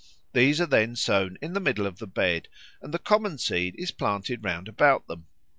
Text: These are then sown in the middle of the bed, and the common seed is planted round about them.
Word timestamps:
These 0.33 0.59
are 0.59 0.65
then 0.65 0.95
sown 0.95 1.37
in 1.43 1.53
the 1.53 1.59
middle 1.59 1.85
of 1.85 1.99
the 1.99 2.07
bed, 2.07 2.47
and 2.81 2.91
the 2.91 2.97
common 2.97 3.37
seed 3.37 3.75
is 3.77 3.91
planted 3.91 4.43
round 4.43 4.67
about 4.67 5.05
them. 5.05 5.27